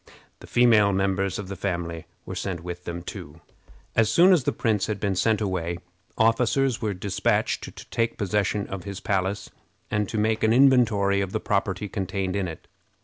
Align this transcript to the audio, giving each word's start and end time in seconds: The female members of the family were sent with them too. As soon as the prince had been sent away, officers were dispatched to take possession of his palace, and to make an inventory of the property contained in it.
The 0.39 0.47
female 0.47 0.91
members 0.91 1.37
of 1.37 1.47
the 1.47 1.55
family 1.55 2.07
were 2.25 2.33
sent 2.33 2.63
with 2.63 2.85
them 2.85 3.03
too. 3.03 3.39
As 3.95 4.09
soon 4.11 4.33
as 4.33 4.45
the 4.45 4.51
prince 4.51 4.87
had 4.87 4.99
been 4.99 5.15
sent 5.15 5.41
away, 5.41 5.77
officers 6.17 6.81
were 6.81 6.95
dispatched 6.95 7.63
to 7.75 7.85
take 7.91 8.17
possession 8.17 8.65
of 8.65 8.83
his 8.83 8.99
palace, 8.99 9.51
and 9.91 10.09
to 10.09 10.17
make 10.17 10.41
an 10.43 10.53
inventory 10.53 11.21
of 11.21 11.33
the 11.33 11.39
property 11.39 11.87
contained 11.87 12.35
in 12.35 12.47
it. 12.47 12.67